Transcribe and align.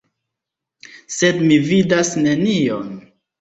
Sed 1.17 1.37
mi 1.51 1.59
vidas 1.67 2.11
nenion. 2.25 2.91